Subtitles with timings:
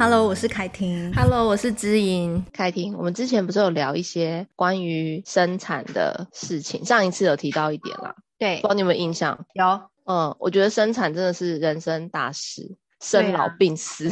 [0.00, 1.12] Hello，我是凯婷。
[1.12, 2.42] Hello，我是知音。
[2.54, 6.82] 凯婷，我们之前不是有聊一些关于生产的事情？
[6.86, 8.14] 上一次有提到一点啦。
[8.38, 9.44] 对，不知道你有没有印象？
[9.52, 9.82] 有。
[10.06, 14.10] 嗯，我觉得生产真的是人生大事，生老病死。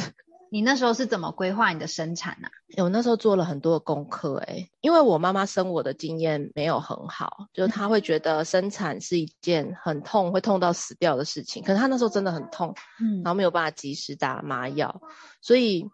[0.51, 2.83] 你那时候是怎么规划你的生产呢、啊？
[2.83, 11.63] 我那时候做了很多的功课，哎，因为我妈妈生我的经验没有很好，就是她会觉得生产是一件很痛，会痛到死掉的事情。
[11.63, 15.01] 可是她那时候真的很痛，嗯，然后没有办法及时打麻药，
[15.41, 15.89] 所以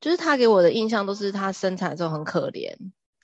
[0.00, 2.76] 就是她给我的印象都是她生产的时候很可怜。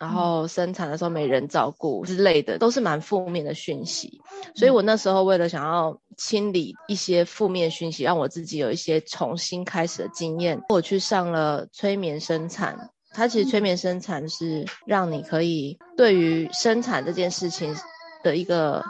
[0.03, 4.21] 然后生产的时候没人照顾之类的，都是蛮负面的讯息。
[4.53, 12.91] 所以我那时候为了想要清理一些负面讯息，让我自己有一些重新开始的经验，我去上了催眠生产。
[13.13, 17.77] 它其实催眠生产是让你可以对于生产这件事情
[18.25, 18.85] 的一个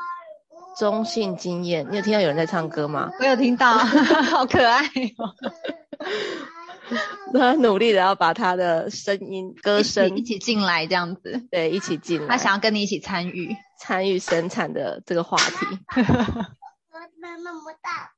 [0.78, 1.86] 中性经验。
[1.90, 3.10] 你有听到有人在唱歌吗？
[3.20, 3.76] 我有听到，
[4.32, 4.80] 好可爱
[5.18, 5.28] 哦。
[7.34, 12.28] 他努力的要把他的声音、歌声一起进来，这样子，对，一起进来。
[12.28, 15.66] 他想要跟你一起参与，参与生产的这个话题。
[17.20, 18.12] 那么大。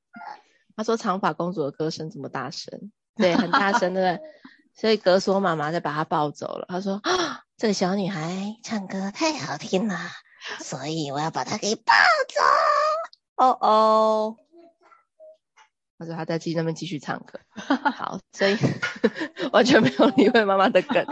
[0.77, 4.21] 他说：“长发公主的歌声这么大声，对，很大声，对不对？”
[4.75, 6.67] 所以格索妈妈就把他抱走了。
[6.69, 9.97] 他说：“啊，这个小女孩唱歌太好听了，
[10.59, 11.93] 所以我要把她给抱
[12.29, 12.43] 走。”
[13.47, 14.37] 哦哦。
[15.99, 18.57] 他说他在自己那边继续唱歌，好，所以
[19.53, 21.07] 完全没有理会妈妈的梗。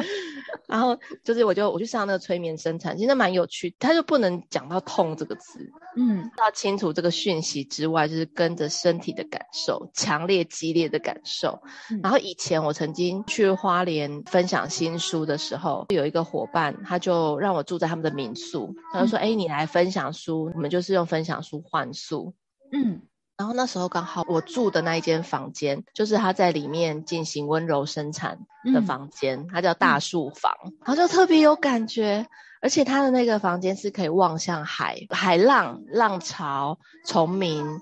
[0.67, 3.75] 然后就是我就我去上那个催眠生产，其实蛮有趣。
[3.79, 11.63] 他就不能讲到痛这个词，嗯，要清楚这个讯息之外，就是跟着身体的感受，强烈激烈的感受。
[11.91, 22.35] 嗯、然后以前我曾经去花莲分享新书的时候，有一个伙伴，他就让我住在他们的民宿，他就说：“哎、嗯，你来分享书，我们就是用分享书换宿。”
[22.73, 23.03] 嗯。
[23.39, 28.39] 然后那时候刚好我住的那一间房间，就是他在里面进行温柔生产
[28.73, 30.53] 的房间，它叫大树房，
[30.85, 32.27] 然后就特别有感觉，
[32.61, 37.81] 而且他的那个房间是可以望向海、海浪、浪潮、虫鸣，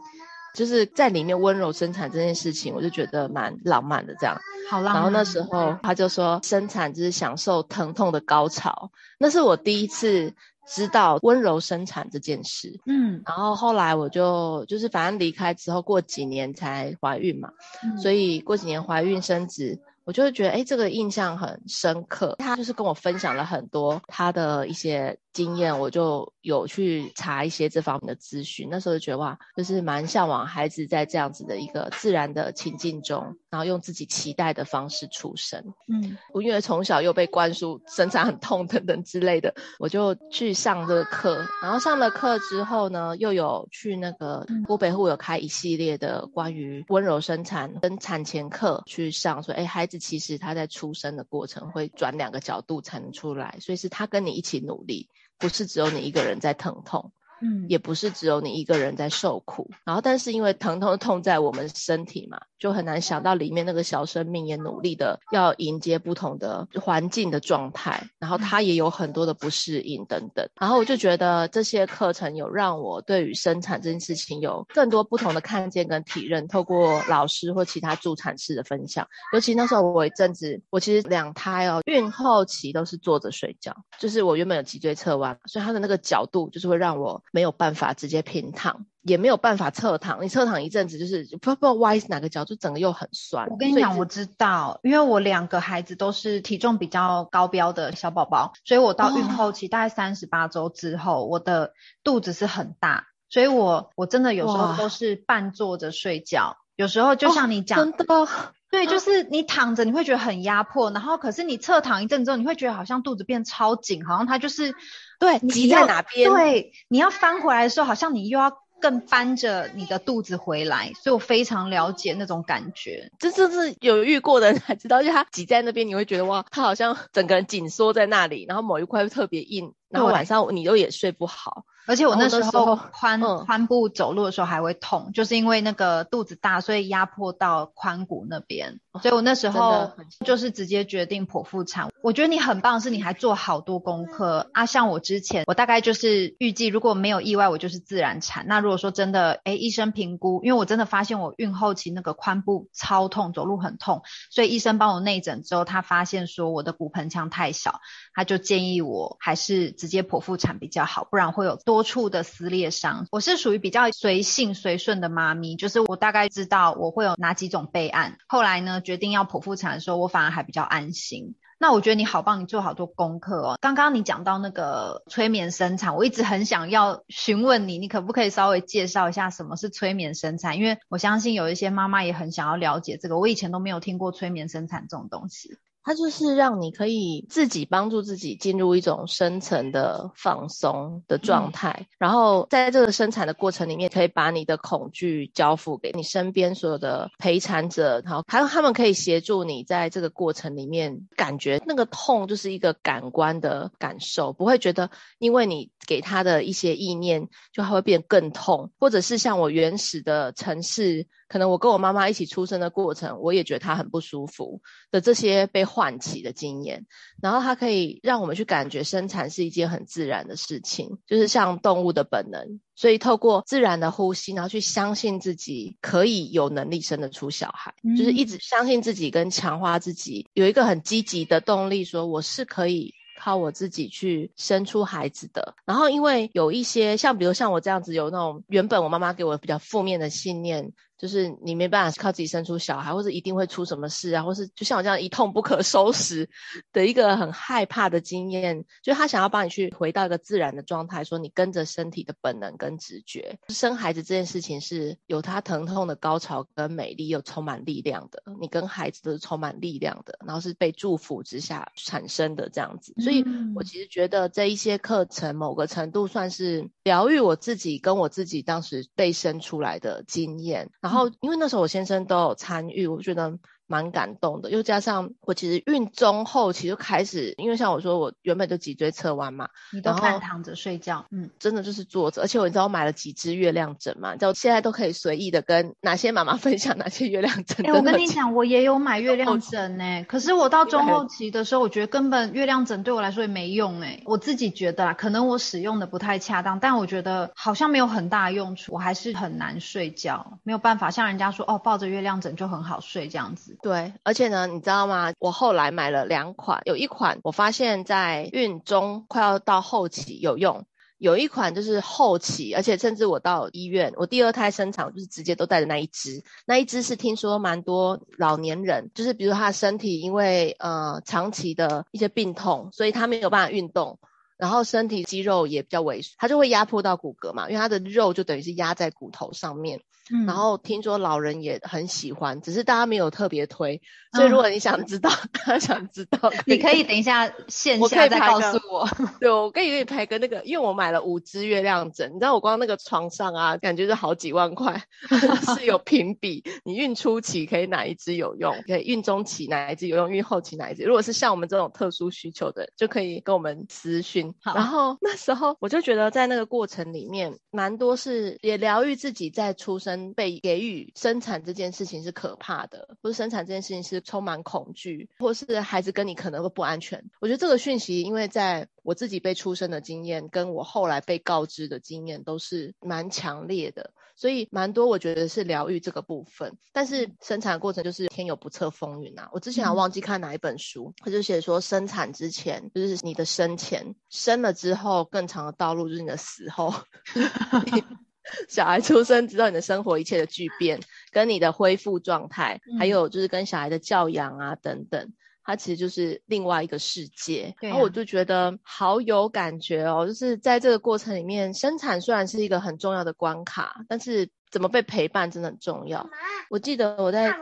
[0.55, 4.41] 就是在里面温柔生产这件事情，我就觉得蛮浪漫的这样。
[4.71, 4.95] 好浪漫。
[4.95, 10.33] 然后那时候他就说，生产就是享受疼痛的高潮，那是我第一次。
[10.71, 17.51] 知道温柔生产这件事，嗯，然后后来我就就是反正离开之后过几年才怀孕嘛，
[17.83, 19.79] 嗯，所以过几年怀孕生子。
[20.05, 22.35] 我就会觉得，哎，这个印象很深刻。
[22.39, 28.69] 他就是跟我分享了很多他的一些经验，我就有去查一些这方面的资讯。
[28.71, 35.73] 那时候就觉得哇，就是蛮向往孩子在这样子的一个自然的情境中，然后用自己期待的方式出生。
[35.87, 41.47] 嗯，我因为从小又被灌输生产很痛等等之类的，我就去上这个课。
[41.63, 50.01] 然后上了课之后呢，又有去那个郭北户有开一系列的关于温柔生产跟产前课去上，说，哎，孩子。
[50.01, 55.09] 其实他在出生的过程会转两个角度才能出来，所以是他跟你一起努力，
[55.41, 57.11] 不是只有你一个人在疼痛。
[57.43, 87.23] 嗯，也不是只有你一个人在受苦，然后但是因为疼痛痛在我们身体嘛，就很难想到里面那个小生命也努力的要迎接不同的环境的状态，然后他也有很多的不适应等等，然后我就觉得这些课程有让我对于生产这件事情有更多不同的看见跟体认，透过老师或其他助产士的分享，尤其那时候我一阵子，我其实两胎哦，孕后期都是坐着睡觉，就是我原本有脊椎侧弯，所以他的那个角度就是会让我。
[87.33, 90.23] 没有办法直接平躺，也没有办法侧躺。
[90.23, 93.49] 你侧躺一阵子，就是不不歪哪个角，就整个又很酸。
[93.49, 101.73] 我跟你讲，我知道，因为我两个孩子都是体重比较高标的小宝宝，所以我到孕后期、哦、大概三十八周之后，我的
[102.05, 108.05] 肚子是很大，所以我我真的有时候都是半坐着睡觉，有时候就像你讲、的，
[108.71, 114.75] 对，就是你躺着你会觉得很压迫，然后可是你侧躺一阵之后，你会觉得好像肚子变超紧，好像它就是。
[115.21, 116.31] 对，挤在哪边？
[116.31, 123.11] 对，你要翻回来的时候，好像你又要更搬着你的肚子回来，所以我非常了解那种感觉。
[123.19, 131.65] 这这是有遇过的人才知道，就他挤在那边，你会觉得哇，他好像整个人紧缩在那里，然后某一块特别硬，然后晚上你又也睡不好。
[131.87, 139.91] 而且我那时候髋髋部走路的时候还会痛，嗯，就是因为那个肚子大，所以压迫到髋骨那边，所以我那时候
[140.25, 141.91] 就是直接决定剖腹产。
[142.03, 144.67] 我觉得你很棒，是你还做好多功课啊。
[144.67, 148.47] 像我之前，我大概就是预计如果没有意外，我就是自然产。
[148.47, 157.81] 那如果说真的，哎，医生评估，因为我真的发现我孕后期那个髋部超痛，走路很痛，所以医生帮我内诊之后，他发现说我的骨盆腔太小，
[158.15, 163.07] 他就建议我还是直接剖腹产比较好，不然会有多处的撕裂伤。
[163.11, 168.19] 我是属于比较随性随顺的妈咪，就是我大概知道我会有哪几种备案。
[168.29, 171.35] 后来呢，决定要剖腹产的时候，我反而还比较安心。
[171.63, 173.59] 那我觉得你好棒，你做好多功课哦。
[173.61, 180.57] 刚刚你讲到那个催眠生产，我一直很想要询问你，你可不可以稍微介绍一下什么是催眠生产？
[180.57, 185.59] 因为我相信有一些妈妈也很想要了解这个，我以前都没有听过催眠生产这种东西。
[185.83, 211.09] 它就是让你可以自己帮助自己进入一种深层的放松的状态，嗯、然后在这个生产的过程里面，可以把你的恐惧交付给你身边所有的陪产者，然后还有他们可以协助你在这个过程里面感觉那个痛就是一个感官的感受，不会觉得因为你给他的一些意念就还会变更痛，或者是像我原始的城市。
[211.27, 214.61] 可能我跟我妈妈一起出生的过程，我也觉得她很不舒服
[214.91, 216.87] 的这些被唤起的经验，
[217.23, 232.95] 然后它可以让我们去感觉生产是一件很自然的事情，就是像动物的本能，所以透过自然的呼吸，然后去相信自己可以有能力生得出小孩，嗯、就是一直相信自己跟强化自己，有一个很积极的动力，说我是可以。
[233.21, 240.73] 靠我自己去生出孩子的，然后因为有一些像，比如像我这样子，有那种原本我妈妈给我比较负面的信念。
[241.01, 246.29] 就是你没办法靠自己生出小孩，或是一定会出什么事啊，或是就像我这样一痛不可收拾
[246.75, 258.23] 的一个很害怕的经验，就他想要帮你去回到一个自然的状态，说你跟着身体的本能跟直觉，生孩子这件事情是有他疼痛的高潮跟美丽，又充满力量的。
[258.39, 262.93] 你跟孩子都是充满力量的，然后是被祝福之下产生的这样子。
[262.99, 263.25] 所以
[263.55, 270.71] 我其实觉得这一些课程某个程度算是疗愈我自己跟我自己当时被生出来的经验。
[270.91, 273.39] 然后，因为那时候我先生都有参与，我觉得。
[273.71, 287.65] 蛮感动的，又加上我其实孕中后期就开始，因为像我说，我原本就脊椎侧弯嘛，你都半躺着睡觉，嗯，真的就是坐着，而且我你知道我买了几支月亮枕嘛，就现在都可以随意的跟哪些妈妈分享哪些月亮枕。
[287.65, 303.57] 哎、欸，我跟你讲，我也有买月亮枕呢、欸，可是我到中后期的时候，我觉得根本月亮枕对我来说也没用哎、欸，我自己觉得啦，可能我使用的不太恰当，但我觉得好像没有很大的用处，我还是很难睡觉，没有办法像人家说哦，抱着月亮枕就很好睡这样子。
[303.63, 304.47] 对，而且呢。
[304.47, 305.13] 你知道吗？
[305.19, 310.65] 我后来买了两款，有一款我发现在孕中快要到后期有用，
[310.99, 323.99] 有一款就是后期，而且甚至我到医院，我第二胎生产就是直接都带着那一支，那一支是听说蛮多老年人，就是比如他身体因为呃长期的一些病痛，所以他没有办法运动，
[324.41, 329.81] 然后身体肌肉也比较萎缩，它就会压迫到骨骼嘛，因为它的肉就等于是压在骨头上面。
[330.13, 333.81] 嗯、然后听说老人也很喜欢，只是大家没有特别推，
[334.13, 338.89] 所以如果你想知道，他、嗯、想知道， 你可以等一下线下再告诉我。
[339.21, 344.83] 对，我可以给你拍个那个，因为我买了五支月亮枕，你知道我光那个床上啊，感觉是好几万块，
[345.57, 350.83] 是有评比，你孕初期可以哪一支有用，可以孕中期哪一支有用，孕后期哪一支。
[350.83, 354.30] 如果是像我们这种特殊需求的，就可以跟我们私讯。
[354.43, 360.01] 然后那时候我就觉得在那个过程里面，蛮多是也疗愈自己在出生。
[360.15, 367.11] 被给予生产这件事情是可怕的，或是生产这件事情是充满恐惧，或是孩子跟你可能会不安全。
[367.21, 376.59] 我觉得这个讯息，因为在我自己被出生的经验，跟我后来被告知的经验都是蛮强烈的，所以蛮多我觉得是疗愈这个部分。
[376.75, 379.31] 但是生产的过程就是天有不测风云啊！
[379.33, 386.75] 我之前还忘记看哪一本书，他就写说生产之前就是你的生前，生了之后更长的道路就是你的死后。
[388.47, 390.79] 小孩出生，知道你的生活一切的巨变，
[391.11, 395.13] 跟你的恢复状态，嗯、还有就是跟小孩的教养啊等等，
[395.51, 397.55] 它其实就是另外一个世界。
[397.61, 406.09] 对啊、然后我就觉得好有感觉哦，就是在这个过程里面，生产虽然是一个很重要的关卡，但是怎么被陪伴真的很重要。
[406.49, 407.35] 我记得我在。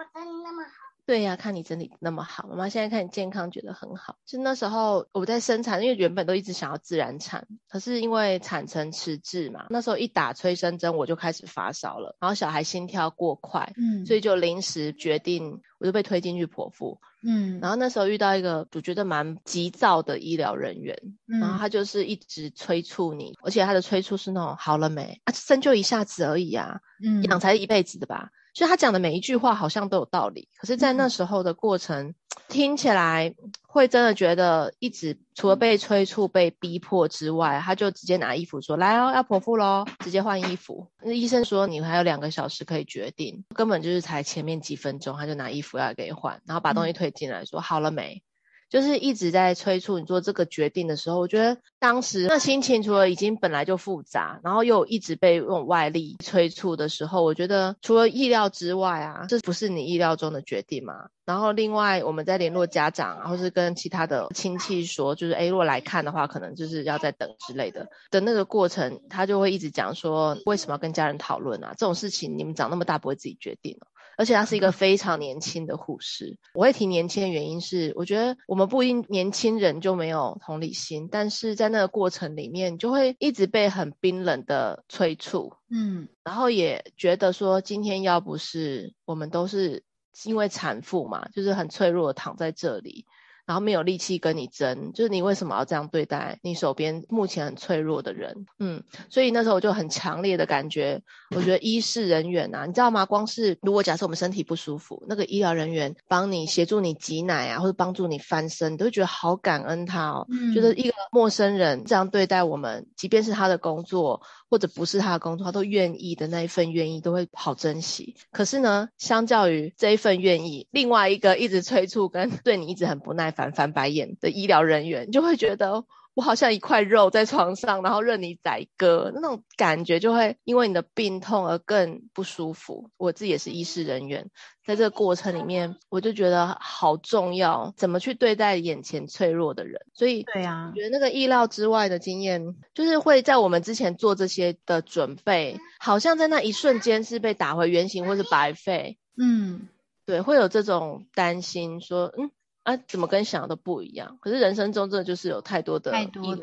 [1.09, 4.19] 对呀，看你整理那么好，妈妈现在看你健康，觉得很好。
[4.27, 20.95] 就那时候我在生产，因为原本都一直想要自然产，可是因为产程迟滞嘛，那时候一打催生针我就开始发烧了，然后小孩心跳过快，嗯，所以就临时决定，我就被推进去剖腹，嗯，然后那时候遇到一个我觉得蛮急躁的医疗人员，
[21.27, 28.29] 嗯，然后他就是一直催促你，而且他的催促是那种好了没啊，生就一下子而已啊，嗯，养才是一辈子的吧。
[28.55, 32.15] 所以他讲的每一句话好像都有道理，可是，在那时候的过程，嗯、
[32.49, 40.89] 听起来会真的觉得一直除了被催促、被逼迫之外，他就直接拿衣服说：“来哦，要剖腹喽！”直接换衣服。
[41.03, 48.23] 那医生说你还有两个小时可以决定，根本就是才前面几分钟，他就拿衣服要给你换，然后把东西推进来说：“好了没？”
[48.69, 61.09] 就是一直在催促你做这个决定的时候，我觉得当时那心情除了已经本来就复杂，然后又一直被用外力催促的时候，我觉得除了意料之外啊，这不是你意料中的决定吗？
[61.25, 71.75] 然后另外我们在联络家长啊，或是跟其他的亲戚说，就是诶，如果来看的话，可能就是要再等之类的的那个过程，他就会一直讲说，为什么要跟家人讨论啊？
[71.77, 73.87] 这种事情你们长那么大不会自己决定了。
[74.19, 76.37] 而且他是一个非常年轻的护士。
[76.53, 89.85] 我会提年轻的原因是，我觉得我们不因年轻人就没有同理心，但是在那个过程里面，就会一直被很冰冷的催促，嗯，然后也觉得说，今天要不是我们都是
[90.25, 93.07] 因为产妇嘛，就是很脆弱的躺在这里。
[93.49, 98.45] 然后没有力气跟你争，就是你为什么要这样对待你手边目前很脆弱的人？
[98.59, 101.01] 嗯，所以那时候我就很强烈的感觉，
[101.35, 103.07] 我觉得医事人员啊，你知道吗？
[103.07, 110.27] 光是如果假设我们身体不舒服，那个医疗人员帮你协助你挤奶啊，或者帮助你翻身，你都会觉得好感恩他哦。
[110.31, 114.21] 嗯，觉得一个陌生人这样对待我们，即便是他的工作。
[114.51, 118.17] 或者不是他的工作，他都愿意的那一份愿意，都会好珍惜。
[118.31, 125.85] 可是呢，相较于这一份愿意，另外一个一直催促跟 对你一直很不耐烦、翻白眼的医疗人员，就会觉得。
[126.19, 132.91] 我好像一块肉在床上，然后任你宰割，那种感觉就会因为你的病痛而更不舒服。
[132.97, 134.29] 我自己也是医师人员，
[134.67, 139.81] 在这个过程里面，我就觉得好重要，怎么去对待眼前脆弱的人。
[139.95, 148.99] 所以，对啊，我觉得那个意料之外的经验，就是会在我们之前做这些的准备，好像在那一瞬间是被打回原形，或是白费。
[149.17, 149.69] 嗯，
[150.05, 152.33] 对，会有这种担心，说，嗯。
[152.69, 154.19] 啊，怎么跟想的不一样？
[154.21, 156.35] 可是人生中真的就是有太多的意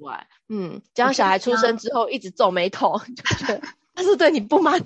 [0.00, 3.62] 外，嗯，加上小孩出生之后一直皱眉头， 就觉得
[3.94, 4.80] 他是对你不满，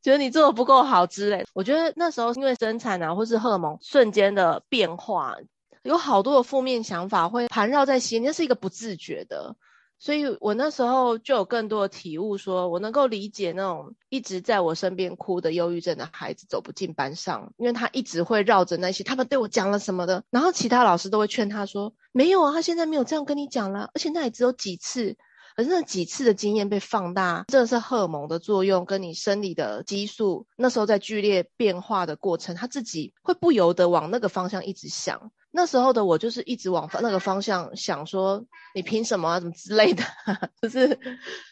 [0.00, 1.44] 觉得你做的不够好之类。
[1.52, 5.36] 我觉得那时候因为生产啊，或是荷尔蒙瞬间的变化，
[5.82, 9.54] 有好多的负面想法会盘绕在心，那是一个不自觉的。
[10.02, 25.18] 所以我那时候就有更多的体悟说，我能够理解那种一直在我身边哭的忧郁症的孩子走不进班上，因为他一直会绕着那些他们对我讲了什么的，然后其他老师都会劝他说，没有啊，他现在没有这样跟你讲了，而且那也只有几次，
[25.54, 35.30] 可是那几次的经验被放大，真的是荷尔蒙的作用跟你生理的激素那时候在剧烈变化的过程，他自己会不由得往那个方向一直想。
[35.52, 40.04] 那时候的我就是一直往那个方向想，说你凭什么啊，怎么之类的，
[40.62, 40.98] 就是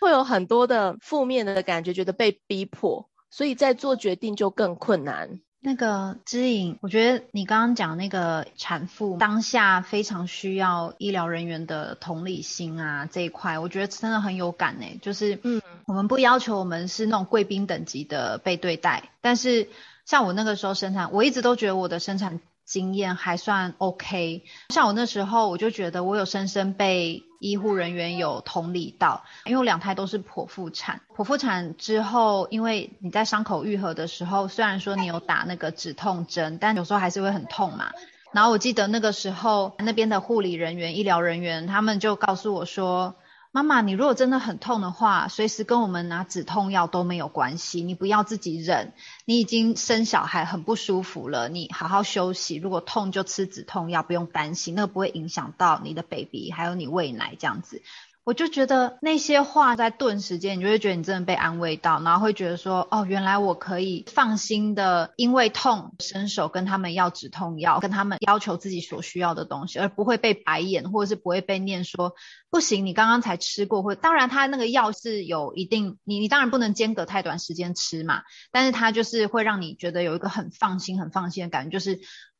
[0.00, 5.40] 会有很多的负面的感觉，觉得被逼迫，所以在做决定就更困难。
[5.60, 15.00] 那个知影，我觉得你刚刚讲那个产妇当下非常需要医疗人员的同理心啊，这一块我觉得真的很有感诶。
[15.02, 19.68] 就是嗯，我们不要求我们是那种贵宾等级的被对待，但是
[20.06, 22.38] 像我那个时候生产，我一直都觉得我的生产。
[22.68, 37.90] 经验还算 OK，像我那时候，我就觉得我有深深被医护人员有同理到，因为我两胎都是剖腹产，剖腹产之后，因为你在伤口愈合的时候，虽然说你有打那个止痛针，但有时候还是会很痛嘛。
[38.32, 43.14] 然后我记得那个时候，那边的护理人员、医疗人员，他们就告诉我说。
[43.50, 48.92] 妈妈，你如果真的很痛的话，随时跟我们拿止痛药都没有关系，你不要自己忍。
[49.24, 52.56] 你已经生小孩很不舒服了，你好好休息。
[52.56, 57.82] 如果痛就吃止痛药，不用担心，那个不会影响到你的 baby，还有你喂奶这样子。
[58.28, 72.12] 我就觉得那些话在顿时间，你就会觉得你真的被安慰到，然后会觉得说，哦，原来我可以放心的，因为痛伸手跟他们要止痛药，跟他们要求自己所需要的东西，而不会被白眼，或者是不会被念说
[72.50, 81.98] 不行，你刚刚才吃过，或当然他那个药是有一定，你你当然不能间隔太短时间吃嘛，但是他就是会让你觉得有一个很放心、很放心的感觉，就是。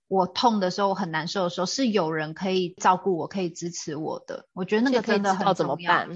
[0.09, 4.47] 我痛的时候，我很难受的时候，是有人可以照顾我，可以支持我的。
[4.55, 6.07] 我觉得那个真的很重要。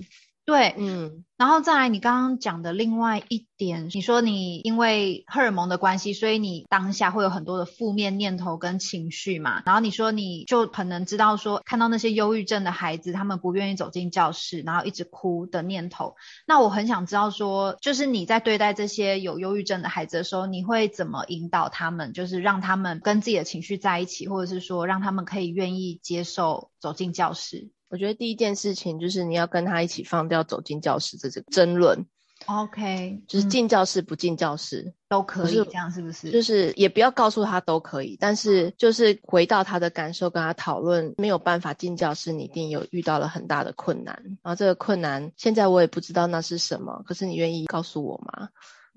[0.45, 9.63] 对，嗯，然后再来你刚刚讲的另外一点，你说你因为荷尔蒙的关系，所以你当下会有很多的负面念头跟情绪嘛。
[9.65, 16.17] 然后你说你就可能知道说，看到那些忧郁症的孩子，他们不愿意走进教室，然后一直哭的念头。
[16.45, 27.71] 那我很想知道说，就是你在对待这些有忧郁症的孩子的时候，你会怎么引导他们，就是让他们跟自己的情绪在一起，或者是说让他们可以愿意接受走进教室？
[27.93, 32.07] 我觉得第一件事情就是你要跟他一起放掉走进教室这个争论
[32.47, 36.31] ，OK，就是进教室不进教室、嗯、都可以，这样是不是？
[36.31, 44.23] 就是也不要告诉他都可以，但是就是回到他的感受，跟他讨论，没有办法进教室，你一定有遇到了很大的困难。
[44.43, 48.49] 然后这个困难现在我也不知道那是什么，可是你愿意告诉我吗？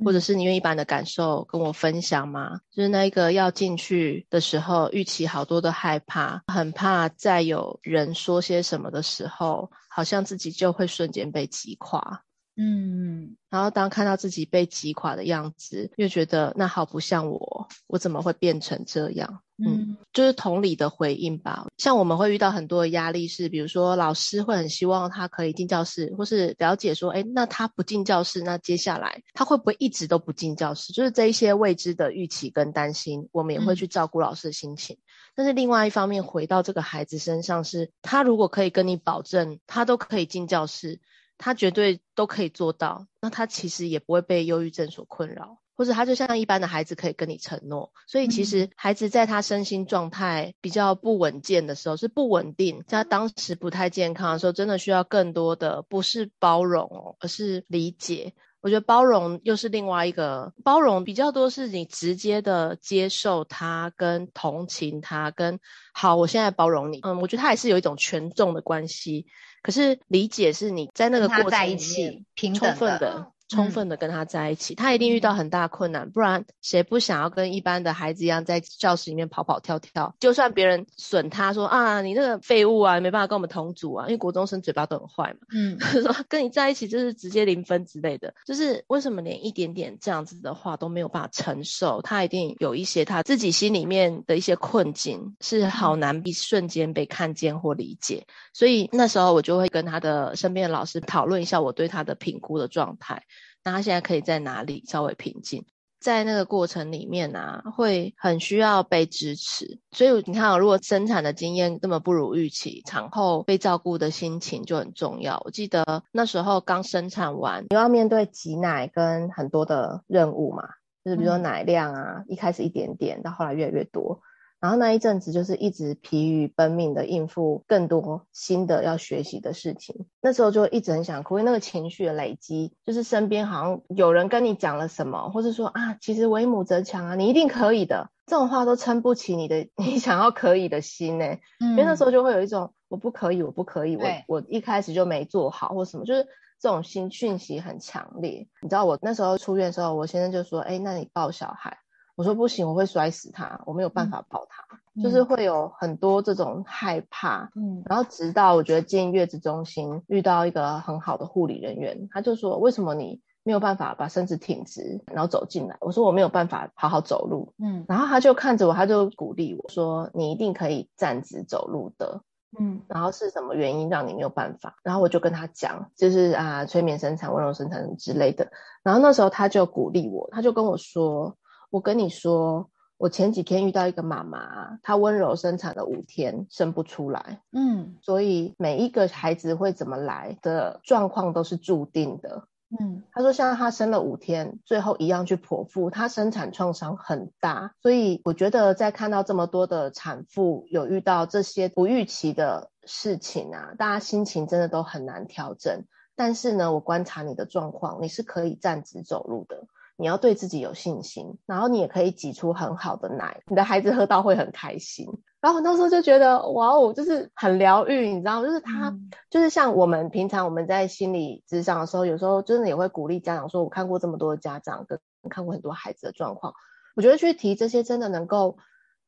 [0.03, 2.59] 或者是你愿意把你的感受跟我分享吗？
[2.71, 12.24] 就是那一个要进去的时候，预期好多的害怕，很怕再有人说些什么的时候，好像自己就会瞬间被击垮。
[12.57, 19.41] 嗯，然后当看到自己被击垮的样子，又觉得那好不像我，我怎么会变成这样？
[19.57, 21.65] 嗯，就是同理的回应吧。
[21.77, 30.91] 像我们会遇到很多的压力，是比如说老师会很希望他可以进教室，或是了解说，诶，那他不进教室，那接下来他会不会一直都不进教室？
[30.91, 34.97] 就是这一些未知的预期跟担心，我们也会去照顾老师的心情。
[34.97, 35.03] 嗯。
[35.35, 40.99] 但是另外一方面，回到这个孩子身上是，是他如果可以跟你保证，他都可以进教室。
[41.37, 47.91] 他绝对都可以做到，那他其实也不会被忧郁症所困扰，或者他就像一般的孩子可以跟你承诺。
[48.07, 58.33] 所以其实孩子在他身心状态比较不稳健的时候，是不稳定，在他当时不太健康的时候，真的需要更多的不是包容哦，而是理解。
[58.65, 65.59] 我觉得包容又是另外一个包容，比较多是你直接的接受他，跟同情他，跟
[65.93, 66.99] 好，我现在包容你。
[67.03, 69.27] 嗯，我觉得他还是有一种权重的关系。
[69.61, 73.31] 可是理解是你在那个过程在一起，充分的。
[73.47, 80.15] 充分的跟他在一起，嗯，他一定遇到很大困难，不然谁不想要跟一般的孩子一样在教室里面跑跑跳跳？
[80.19, 85.39] 就算别人损他说啊，你这个废物啊，没办法跟我们同组啊，因为国中生嘴巴都很坏嘛。
[85.53, 92.01] 嗯， 说跟你在一起就是直接零分之类的，就是为什么连一点点这样子的话都没有办法承受？
[92.01, 98.25] 他一定有一些他自己心里面的一些困境，是好难一瞬间被看见或理解。
[98.53, 103.21] 所以那时候我就会跟他的身边的老师讨论一下我对他的评估的状态。
[103.65, 105.65] 那他现在可以在哪里稍微平静？
[105.99, 109.79] 在那个过程里面啊，会很需要被支持。
[109.91, 115.41] 所以你看啊，如果生产的经验这么不如预期，产后被照顾的心情就很重要。
[115.43, 120.67] 我记得那时候刚生产完，你要面对挤奶跟很多的任务嘛，
[121.03, 124.21] 就是比如说奶量啊，一开始一点点，到后来越来越多。
[124.65, 141.37] 然后那一阵子就是一直疲于奔命的应付更多新的要学习的事情，那时候就一直很想哭，因为那个情绪的累积，就是身边好像有人跟你讲了什么，或是说啊，其实为母则强啊，你一定可以的，这种话都撑不起你的 你想要可以的心呢。
[141.59, 144.07] 嗯，因为那时候就会有一种我不可以，我不可以，我
[144.39, 146.25] 我一开始就没做好或什么，就是
[146.59, 148.47] 这种心讯息很强烈。
[148.63, 151.77] 你知道我那时候出院的时候，我先生就说，哎，那你抱小孩。
[152.15, 154.63] 我说不行，我会摔死他，我没有办法抱他，
[154.95, 157.51] 嗯，就是会有很多这种害怕。
[157.55, 165.75] 嗯，然后直到我觉得进月子中心遇到一个很好的护理人员，他就说，为什么你没有办法把身子挺直，然后走进来？
[165.81, 167.53] 我说我没有办法好好走路。
[167.59, 172.21] 嗯，然后他就看着我，他就鼓励我说，你一定可以站直走路的。
[172.57, 174.77] 嗯，然后是什么原因让你没有办法？
[174.83, 178.49] 然后我就跟他讲，就是啊，催眠生产、温柔生产之类的。
[178.83, 181.35] 然后那时候他就鼓励我，他就跟我说。
[181.75, 187.41] 我跟你说，我前几天遇到一个妈妈，她温柔生产了五天，生不出来。
[187.51, 192.47] 嗯，所以每一个孩子会怎么来的状况都是注定的。
[192.79, 197.73] 嗯，她说像她生了五天，最后一样去剖腹，她生产创伤很大。
[197.81, 205.83] 所以我觉得在看到这么多的产妇有遇到这些不预期的事情啊，大家心情真的都很难调整。
[206.15, 209.65] 但是呢，我观察你的状况，你是可以站直走路的。
[209.97, 215.07] 你要对自己有信心，然后你也可以挤出很好的奶，你的孩子喝到会很开心。
[215.41, 218.43] 然后我那时候就觉得，哇哦，就是很疗愈，你知道？
[218.43, 226.53] 就是他，嗯、就是像我们平常我们在心理咨商的时候，有时候真的也会鼓励家长说，我看过这么多的家长，跟看过很多孩子的状况，
[226.95, 228.57] 我觉得去提这些真的能够。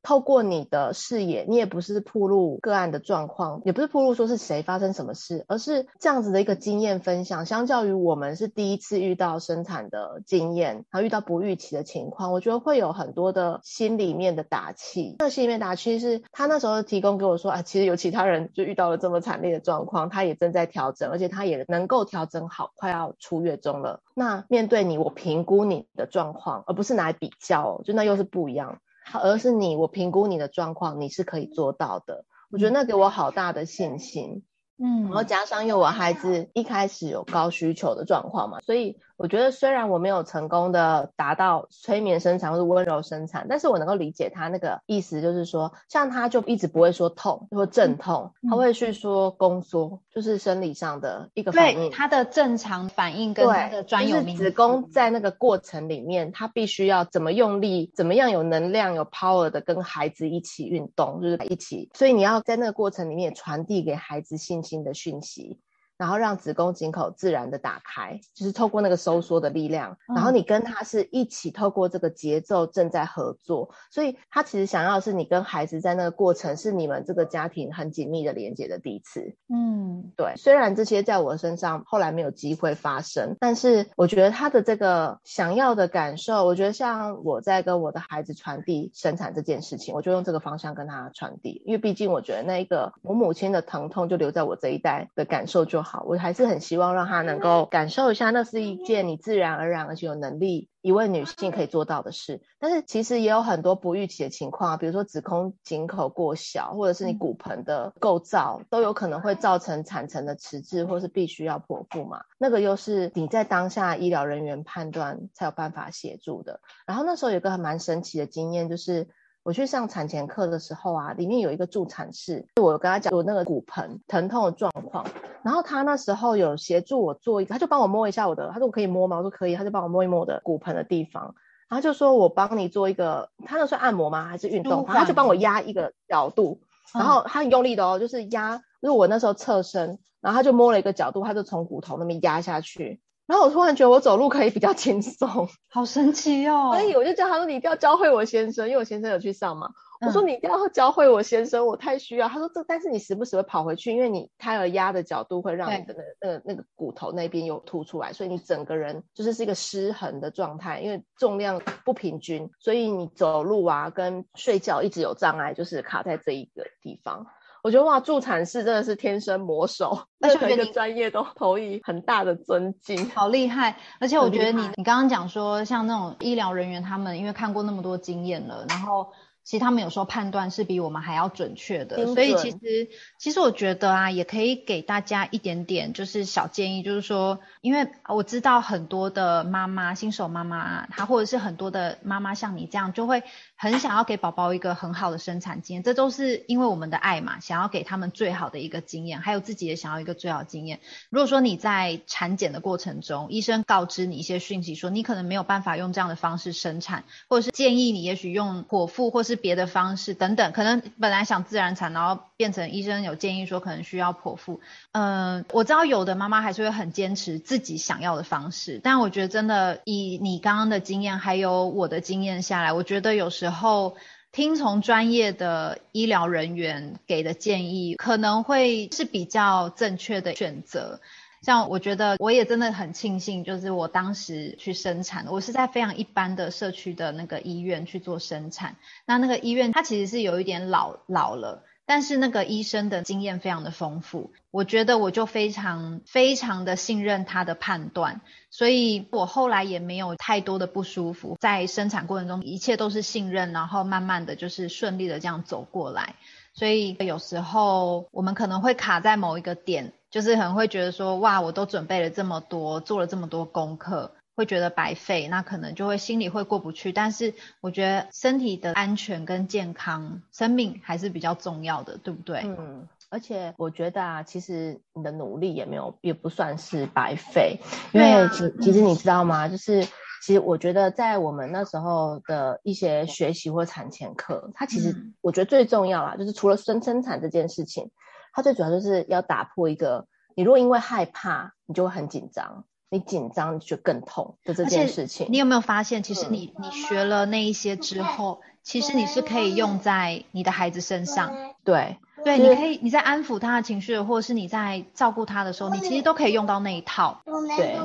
[0.08, 7.46] 透过你的视野，你也不是暴露个案的状况，也不是暴露说是谁发生什么事，而是这样子的一个经验分享。
[7.46, 15.18] 相较于我们是第一次遇到生产的经验，然后遇到不预期的情况，我觉得会有很多的心里面的打气。
[15.20, 24.00] 那心里面打气是他那时候提供给我说，啊，其实有其他人就遇到了这么惨烈的状况，他也正在调整，而且他也能够调整好，快要出月中了。
[24.16, 28.80] 那面对你，我评估你的状况，而不是拿来比较，就那又是不一样。
[29.14, 32.26] 而是你，我评估你的状况，你是可以做到的。
[32.50, 34.44] 我觉得那给我好大的信心。
[34.80, 51.90] 嗯，然后加上因为我孩子一开始有高需求的状况嘛，所以我觉得虽然我没有成功的达到催眠生产或者温柔生产，但是我能够理解他那个意思，就是说，像他就一直不会说痛或阵痛，他会去说宫缩，就是生理上的一个反应。
[51.90, 54.44] 对，他的正常反应跟他的专有名词。
[54.44, 61.90] 就是、子宫在那个过程里面，他必须要怎么用力，怎么样有能量、有 power 的跟孩子一起运动，就是一起。
[61.96, 65.60] 所以你要在那个过程里面传递给孩子信心的讯息。
[65.98, 69.98] 然后让子宫颈口自然的打开，就是透过那个收缩的力量。
[70.08, 79.36] 然后你跟他是一起透过这个节奏正在合作，所以他其实想要的是你跟孩子在那个过程是你们这个家庭很紧密的连接的第一次。
[79.50, 80.34] 嗯，对。
[80.38, 96.04] 虽然这些在我身上后来没有机会发生，但是我觉得他的这个想要的感受，我觉得像我在跟我的孩子传递生产这件事情，我就用这个方向跟他传递，因为毕竟我觉得那一个我母亲的疼痛就留在我这一代的感受就好。
[96.06, 102.42] 我还是很希望让她能够感受一下，那是一件你自然而然而且有能力一位女性可以做到的事。
[102.60, 112.22] 但是其实也有很多不预期的情况啊，比如说子宫颈口过小，或者是你骨盆的构造都有可能会造成产程的迟滞，或是必须要剖腹嘛。
[112.38, 116.60] 那个又是你在当下医疗人员判断才有办法协助的。
[116.86, 119.08] 然后那时候有个还蛮神奇的经验，就是。
[119.44, 125.06] 我去上产前课的时候啊，里面有一个助产士，我跟他讲我那个骨盆疼痛的状况，
[125.48, 129.16] 然后他那时候有协助我做一个，他就帮我摸一下我的，他说我可以摸吗？
[129.16, 131.36] 我说可以，他就帮我摸一摸我的骨盆的地方，
[131.70, 134.26] 然后就说我帮你做一个，他那算按摩吗？
[134.26, 134.86] 还是运动？
[134.86, 136.60] 他就帮我压一个角度，
[136.94, 143.00] 然后他很用力的哦，就是压，就是我那时候侧身，然后他就摸了一个角度，他就从骨头那边压下去。
[143.26, 146.72] 然后我突然觉得我走路可以比较 轻松，好神奇哦！
[146.74, 149.70] 所以我就叫他说：“你一定要教会我先生，因为我先生有去上嘛。
[150.00, 167.26] 嗯”我说：“你一定要教会我先生，我太需要。”他说：“这但是你时不时会跑回去，因为你胎儿压的角度会让你的那个、那个、那个骨头那边有凸出来，所以你整个人就是是一个失衡的状态，因为重量不平均，所以你走路啊跟睡觉一直有障碍，就是卡在这一个地方。”
[167.64, 173.78] 我觉得哇，助产士真的是天生魔手，而且每个专业都投以很大的尊敬，好厉害！
[174.00, 179.12] 而且我觉得你你刚刚讲说，像那种医疗人员，他们因为看过那么多经验了，然后。
[179.48, 193.24] 其实他们有时候判断是比我们还要准确的，所以其实其实我觉得啊，也可以给大家一点点就是小建议，就是说，因为我知道很多的妈妈，新手妈妈，她或者是很多的妈妈像你这样，就会
[193.56, 200.82] 很想要给宝宝一个很好的生产经验，这都是因为我们的爱嘛，想要给他们最好的一个经验，还有自己也想要一个最好的经验。
[201.10, 214.60] 如果说你在产检的过程中，医生告知你一些讯息，说你可能没有办法用这样的方式生产，或者是建议你也许用剖腹或是别的方式等等，可能本来想自然产，然后变成医生有建议说可能需要剖腹。
[214.92, 223.96] 嗯，我知道有的妈妈还是会很坚持自己想要的方式，但我觉得真的以你刚刚的经验还有我的经验下来，我觉得有时候
[224.34, 231.00] 听从专业的医疗人员给的建议，可能会是比较正确的选择。
[231.44, 238.76] 像我觉得我也真的很庆幸，就是我当时去生产，我是在非常一般的社区的那个医院去做生产。
[239.06, 256.16] 那那个医院它其实是有一点老老了，但是那个医生的经验非常的丰富，我觉得我就非常非常的信任他的判断，所以我后来也没有太多的不舒服，在生产过程中一切都是信任，然后慢慢的就是顺利的这样走过来。
[256.54, 259.94] 所以有时候我们可能会卡在某一个点。
[260.10, 266.94] 就是很会觉得说，哇，我都准备了这么多，做了这么多功课，会觉得白费，那可能就会心里会过不去。
[266.94, 272.42] 但是我觉得身体的安全跟健康，生命还是比较重要的，对不对？
[272.46, 277.60] 嗯，而且我觉得啊，其实你的努力也没有，也不算是白费，
[277.92, 279.50] 因为其其实你知道吗？
[279.50, 279.84] 就是
[280.24, 287.92] 其实我觉得在我们那时候的一些学习或产前课，它其实我觉得最重要啦，就是除了生生产这件事情。
[288.38, 295.26] 它最主要就是要打破一个，你如果因为害怕，你就会很紧张，你紧张你就更痛的这件事情。
[295.32, 301.34] 你有没有发现，其实你你学了那一些之后，其实你是可以用在你的孩子身上。
[301.64, 307.24] 对对，你可以你在安抚他的情绪，或者是你在照顾他的时候，你其实都可以用到那一套。
[307.58, 307.76] 对，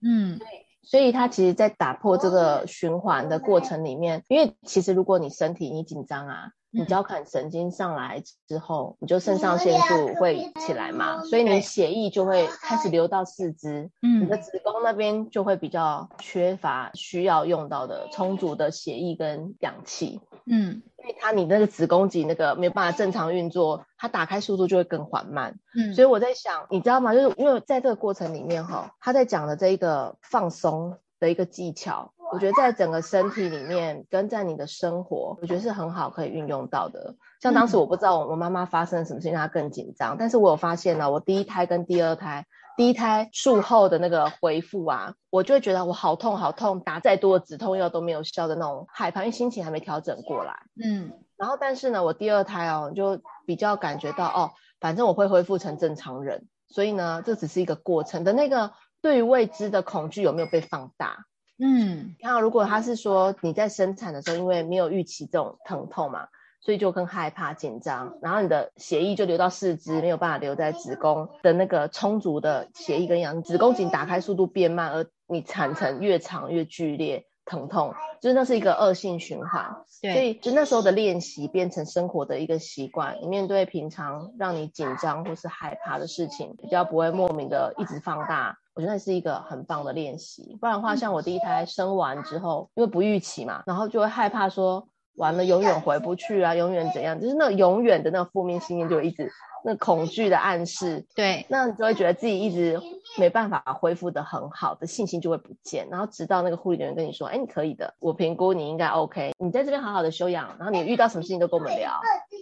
[0.00, 0.40] 嗯，
[0.82, 6.50] 所以他其实，在打破这个循环的过程里面，因为其实如果你身体你紧张啊。
[6.72, 25.58] 你交感神经上来之后，你就肾上腺素会起来嘛，所以你血液就会开始流到四肢，嗯，你的子宫那边就会比较缺乏需要用到的充足的血液跟氧气，嗯，因为它你那个子宫肌那个没有办法正常运作，它打开速度就会更缓慢。
[25.76, 27.12] 嗯，所以我在想，你知道吗？
[27.12, 32.14] 就是因为在这个过程里面哈，他在讲的这一个放松的一个技巧。
[32.32, 37.14] 我觉得在整个身体里面，跟在你的生活，我觉得是很好可以运用到的。
[37.42, 40.16] 像当时我不知道我我妈妈发生了什么事情，让她更紧张。
[40.18, 50.62] 但是我有发现呢，我第一胎跟第二胎，第一胎术后的那个恢复啊，我就会觉得我好痛好痛，打再多的止痛药都没有效的那种害怕，因为心情还没调整过来。
[50.82, 61.26] 嗯，然后但是呢，我第二胎哦，就比较感觉到哦，反正我会恢复成正常人，所以呢，这只是一个过程的那个对于未知的恐惧有没有被放大？
[61.64, 66.26] 嗯，你看，如果他是说你在生产的时候，因为没有预期这种疼痛嘛，
[66.60, 79.84] 所以就更害怕紧张，然后你的血液就流到四肢，没有办法留在子宫的那个充足的血液跟氧，子宫颈打开速度变慢，而你产程越长越剧烈疼痛，就是那是一个恶性循环。
[80.00, 88.58] 对，所以就那时候的练习变成生活的一个习惯，你面对平常让你紧张或是害怕的事情，比较不会莫名的一直放大。
[88.74, 99.30] 我觉得那是一个很棒的练习，不然的话，像我第一胎生完之后，因为不预期嘛，然后就会害怕说，完了永远回不去啊，永远怎样，就是那永远的那个负面信念就一直
[99.64, 102.80] 那恐惧的暗示，对，那你就会觉得自己一直
[103.18, 112.00] 没办法恢复的很好的信心就会不见，然后直到那个护理人员跟你说，哎，你可以的，我评估你应该 OK，你在这边好好的休养，然后你遇到什么事情都跟我们聊，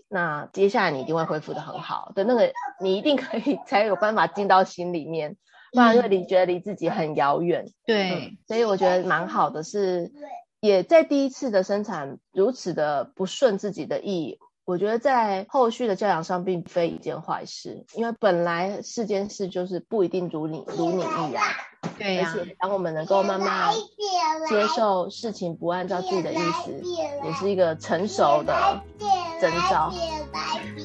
[0.08, 2.12] 那接下来你一定会恢复的很好。
[2.14, 5.36] 的，那个你一定可以 才有办法进到心里面。
[5.72, 10.10] 不然，因为你觉得离自己很遥远，对、嗯，所以我觉得蛮好的是，
[10.60, 21.44] 也在第一次的生产如此的不顺自己的意，我觉得在后续的教养上并非一件坏事，因为本来世间事就是不一定如你如你意啊，
[21.98, 23.72] 对呀、啊，而且当我们能够慢慢
[24.48, 26.82] 接受事情不按照自己的意思，
[27.24, 28.80] 也是一个成熟的
[29.40, 29.92] 征兆。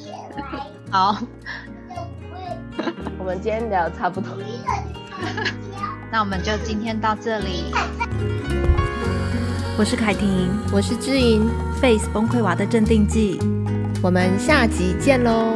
[0.91, 1.17] 好。
[3.25, 4.37] 我们今天聊得差不多，
[6.13, 7.73] 那我们就今天到这里。
[9.79, 11.49] 我是凯婷，我是知莹
[11.81, 13.39] ，Face 崩溃娃的镇定剂，
[14.03, 15.55] 我们下集见喽。